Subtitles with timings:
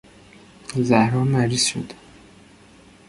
[0.75, 1.93] زهرا مریض شد.